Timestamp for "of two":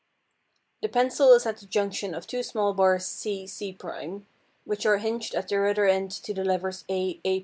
2.15-2.41